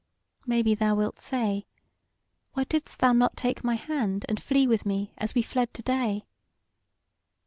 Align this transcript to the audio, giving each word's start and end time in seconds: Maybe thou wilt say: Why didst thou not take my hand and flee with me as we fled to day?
Maybe 0.47 0.73
thou 0.73 0.95
wilt 0.95 1.19
say: 1.19 1.67
Why 2.53 2.63
didst 2.63 2.97
thou 3.01 3.13
not 3.13 3.37
take 3.37 3.63
my 3.63 3.75
hand 3.75 4.25
and 4.27 4.41
flee 4.41 4.65
with 4.65 4.83
me 4.83 5.13
as 5.19 5.35
we 5.35 5.43
fled 5.43 5.75
to 5.75 5.83
day? 5.83 6.25